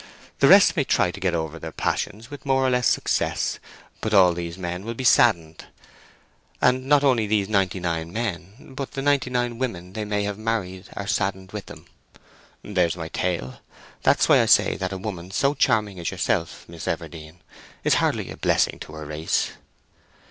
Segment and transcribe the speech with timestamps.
[0.39, 3.59] The rest may try to get over their passion with more or less success.
[4.01, 5.65] But all these men will be saddened.
[6.59, 10.39] And not only those ninety nine men, but the ninety nine women they might have
[10.39, 11.85] married are saddened with them.
[12.63, 13.59] There's my tale.
[14.01, 17.37] That's why I say that a woman so charming as yourself, Miss Everdene,
[17.83, 19.51] is hardly a blessing to her race."